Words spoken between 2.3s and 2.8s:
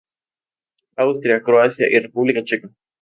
Checa